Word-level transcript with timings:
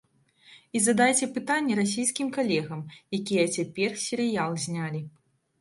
І 0.77 0.79
задайце 0.85 1.25
пытанне 1.35 1.75
расійскім 1.81 2.31
калегам, 2.37 2.81
якія 3.19 3.45
цяпер 3.55 3.89
серыял 4.07 4.51
знялі. 4.65 5.05